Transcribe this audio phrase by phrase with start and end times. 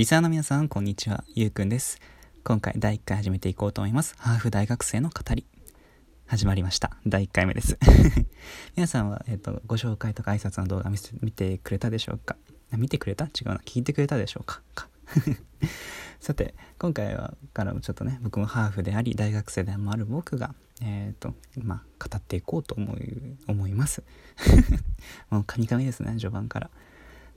[0.00, 1.24] リサーの皆さん、こんにちは。
[1.34, 2.00] ゆうくんです。
[2.42, 4.14] 今回第1回始めていこうと思います。
[4.16, 5.44] ハーフ大学生の語り。
[6.26, 6.96] 始まりました。
[7.06, 7.76] 第1回目です。
[8.76, 12.38] 皆さんは、えっ、ー、と、ご紹介とか挨拶の動画見見てくれたでしょうか？
[12.72, 13.26] 見てくれた？
[13.26, 13.56] 違うな。
[13.66, 14.62] 聞いてくれたでしょうか？
[16.18, 24.02] さて、今回はからもちょっとね、僕もハーフであり、大学生でもある僕が、えっ、ー、と、まあ、語っていこうと思い、思います。
[25.28, 26.70] もうカミカミですね、序盤から。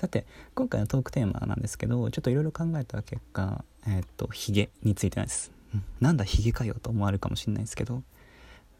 [0.00, 8.02] さて今回のトークテーマなんですけどちょっといろいろ考えた結果えっ、ー、とヒゲについてなんです、うん、なんだヒゲかよと思われるかもしれないですけど。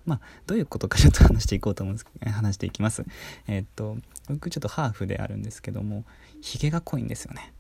[0.06, 2.06] まあどういうことかちょっと話していこうと思うんです。
[2.06, 3.04] けど話していきます。
[3.46, 3.98] えっ、と
[4.30, 6.04] 僕ちょっとハーフであるんですけども
[6.40, 7.52] ヒゲが濃いんですよね。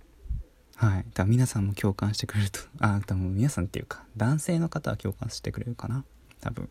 [0.76, 1.04] はい。
[1.12, 2.60] 多分皆さんも共感してくれると。
[2.78, 6.02] あ多分皆さんっていうか男性の方は共感してくれるかな。
[6.40, 6.70] 多分。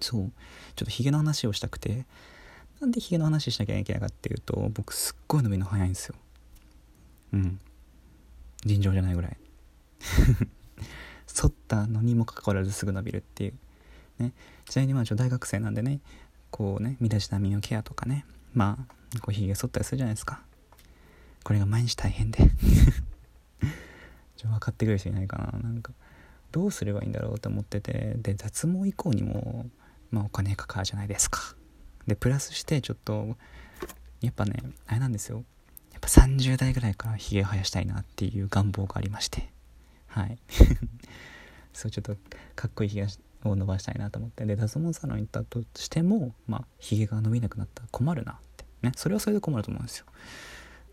[0.00, 0.32] そう。
[0.76, 2.06] ちょっとヒゲの話をしたくて
[2.80, 6.14] なんでヒゲの話しなきゃいけないかっていうと僕すっごい伸びるの早いんですよ。
[7.34, 7.60] うん。
[8.64, 9.36] 尋常じゃないぐらい。
[11.32, 13.54] 反ったのにもかかわらずすぐ伸びるっていう。
[14.18, 14.32] ね。
[14.66, 16.00] ちなみにまあ大学生なんでね
[16.50, 18.24] こうね身だしなみのケアとかね。
[18.54, 18.78] ま
[19.12, 20.42] あこうひげ剃ったりするじゃないですか。
[21.44, 22.38] これが毎日大変で。
[24.36, 25.58] ちょ分かってくれる人いないかな。
[25.58, 25.92] なんか
[26.50, 28.14] どうすればいいんだろうと思ってて。
[28.16, 29.68] で脱毛以降にも
[30.10, 31.54] まあお金かかるじゃないですか
[32.06, 33.36] でプラスしてちょっと
[34.20, 35.44] やっぱねあれなんですよ。
[35.92, 39.50] やっぱ30代ぐらいからひげを生やしたいなっていう願望がありまして。
[40.08, 40.38] はい。
[41.72, 42.16] そうちょっと
[42.56, 43.06] かっこいいひげ
[43.44, 44.44] を伸ばしたいなと思って。
[44.44, 48.64] で脱毛サロン行ったとしてもまあひげが伸びなくなったら困るなって。
[48.82, 50.06] ねそれはそれで困ると思うんですよ。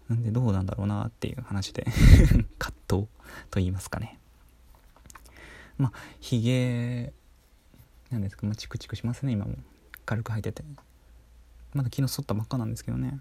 [0.09, 1.85] なんでどうなんだろうなっていう話で
[2.57, 3.07] 葛藤
[3.49, 4.19] と言いますかね。
[5.77, 7.13] まあひげ
[8.09, 9.55] なんですかまあチクチクしますね今も。
[10.05, 10.63] 軽く生えてて。
[11.77, 13.07] まだ昨日剃ったばっかなんですけどね。
[13.07, 13.19] やっ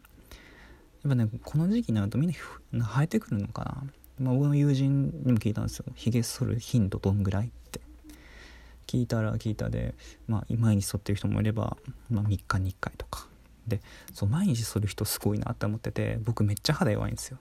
[1.09, 2.31] ぱねこの時期になるとみん
[2.73, 3.85] な生えてくるのかな。
[4.19, 5.85] まあ、僕の友人にも聞いたんですよ。
[5.95, 7.81] ひげ剃る頻度どんぐらいって。
[8.87, 9.95] 聞いたら聞いたで、
[10.27, 11.77] まあ、毎日剃ってる人もいれば、
[12.09, 13.29] まあ、3日に1回とか。
[13.67, 13.83] で
[14.15, 17.39] そう毎日剃る人すごいなって思ってて僕めっちゃ肌弱いんですよ。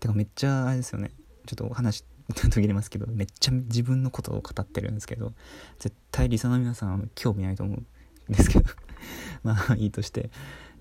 [0.00, 1.12] てかめっちゃあれですよね。
[1.46, 2.04] ちょっとお話
[2.34, 5.32] 途切れますけどめっちゃ自分のことを語ってるんですけど
[5.78, 7.86] 絶対リサの皆さん興味ないと思うん
[8.28, 8.70] ですけど。
[9.42, 10.30] まあいいとして。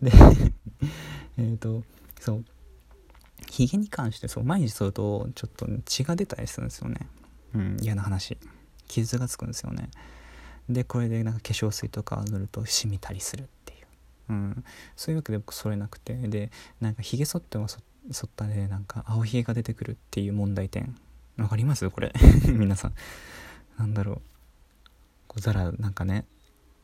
[0.02, 0.12] で
[1.38, 1.84] えっと
[2.20, 2.46] そう。
[3.50, 7.08] ヒゲに関してそう毎日剃るとちょっと血が出たりするんですよね。
[7.54, 8.38] うん嫌な話。
[8.88, 9.90] 傷がつくんですよね。
[10.70, 13.86] でこれでなんか化粧水とか塗ると染みたりするっていう、
[14.30, 14.64] うん、
[14.96, 16.14] そういうわけで僕剃れなくて。
[16.16, 17.80] でなんかヒゲ剃っても剃
[18.26, 20.96] ったでなんか青ひげが出てくるっていう問題点。
[21.38, 21.90] わかります？
[21.90, 22.14] これ。
[22.48, 22.94] 皆さん。
[23.78, 24.22] なんだろう。
[25.28, 26.26] こうザラなんかね。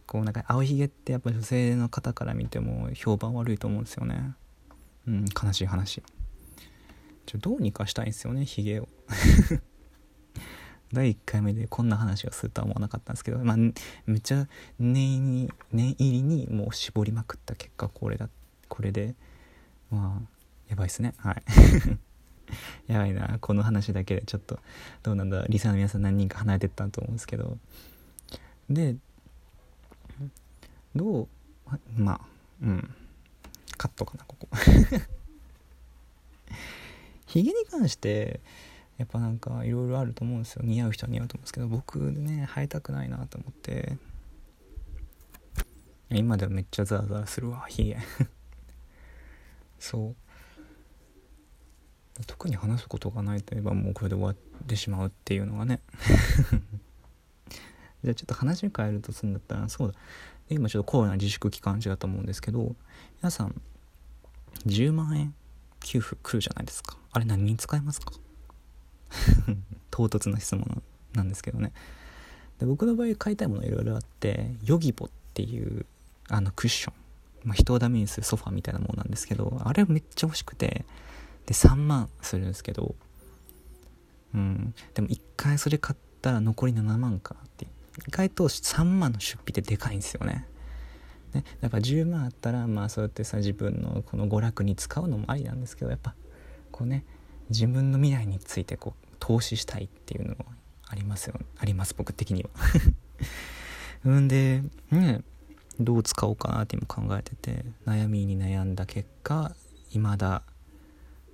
[0.08, 4.34] こうなんか青ひげってやっぱ女性の方から見ても評判悪いと思うんですよね。
[5.08, 6.02] うん悲しい話。
[7.26, 8.88] ちょどうにかしたいんですよねひげを。
[10.94, 13.74] 第1回目でこんな話をするとは思わなかったんですけどまあめ
[14.18, 14.48] っちゃ
[14.80, 18.30] 念に念入りにもう絞りまくった結果これだ
[18.70, 19.16] これで
[19.92, 20.38] まあ
[20.70, 21.14] やばいっすね。
[21.18, 21.44] はい。
[22.88, 23.38] やばいな。
[23.40, 24.60] この話だけでちょっと
[25.04, 27.58] どうなんだリサの皆さん何人か離れてったと思うんですけど。
[28.70, 28.96] で
[30.98, 31.28] どう
[31.96, 32.22] まあ
[32.62, 32.94] うん。
[33.78, 34.48] カットかなここ。
[37.28, 38.40] ヒゲに関して
[38.98, 40.64] やっぱなんかいろいろあると思うんですよ。
[40.64, 43.98] 似合う人は似合うと思うんですけど僕ね生えたくないなと思って。
[46.10, 47.98] 今でもめっちゃザラザラするわヒゲ
[49.78, 50.16] そう。
[52.26, 54.36] 特に話すことがないといえばもうこれで終わっ
[54.66, 55.82] てしまうっていうのがね。
[58.04, 60.00] じゃあちょっと話変えるとするんだったらそうだ。
[60.50, 62.76] 今ちょっとコロナ自粛期間中だと思うんですけど
[63.22, 63.62] 皆さん
[64.66, 65.34] 10万円
[65.80, 66.98] 給付来るじゃないですか。
[67.12, 68.12] あれ何に使えますか？
[69.92, 70.82] 唐突な質問
[71.14, 71.72] なんですけどね。
[72.60, 75.86] で僕の場合買いたいものいろいろあってヨギボっていう
[76.30, 76.94] あのクッション、
[77.44, 80.86] まあ、人をダメにするソファみたいなものなんですけどあれめっちゃ欲しくて
[81.46, 82.96] で3万するんですけど
[84.34, 84.74] うん。
[84.94, 87.68] でも1回それ買ったら残り7万かって意
[88.10, 90.48] 外と3万の出費ってでかいんですよね。
[91.34, 96.16] ね、だから10万あったらまあそうやってさ自分のこの娯楽に使うのもありなんですけどやっぱ
[96.72, 97.06] こうね
[97.50, 100.46] 自分の未来についてこう投資したいっていうのは
[100.88, 102.50] ありますよあります僕的には。
[104.06, 105.22] うんでね
[105.80, 109.56] どう使おうかなって今考えてて悩みに悩んだ結果
[109.90, 110.44] 未だ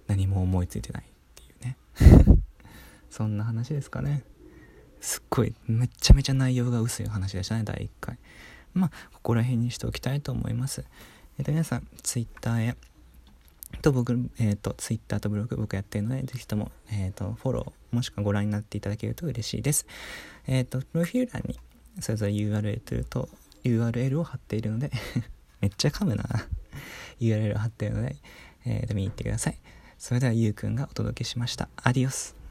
[0.07, 1.05] 何も思いついてないっ
[1.35, 1.77] ていうね。
[3.09, 4.23] そんな話ですかね。
[5.03, 8.17] すっごいめちゃめちゃ内容が薄い話でしたね第1回
[8.73, 10.85] まあここら辺にしておきたいと思います
[11.37, 12.75] えっと皆さん Twitter や
[13.81, 19.87] と僕、えっ、ー、と、Twitter とブログ僕やってるので、ぜひとも、えっ、ー、と、フォロー、もしくはご覧になっていただけると嬉しいです。
[20.45, 21.59] えっ、と、プロフィール欄に、
[21.99, 23.29] それぞれ URL と、
[23.63, 24.91] URL を貼っているので
[25.61, 26.25] めっちゃ噛むな
[27.19, 28.15] URL を貼っているので、
[28.65, 29.59] えー、と見に行ってください。
[29.97, 31.69] それではゆうくんがお届けしました。
[31.77, 32.42] アディオス。